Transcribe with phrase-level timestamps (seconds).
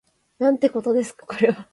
[0.39, 1.69] なんてことですかこれは